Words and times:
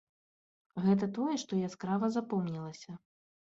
Гэта 0.85 1.11
тое, 1.19 1.35
што 1.43 1.61
яскрава 1.69 2.13
запомнілася. 2.19 2.91